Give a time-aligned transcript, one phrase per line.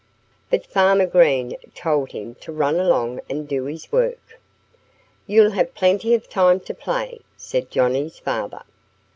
[0.49, 4.39] But Farmer Green told him to run along and do his work.
[5.27, 8.63] "You'll have plenty of time to play," said Johnnie's father.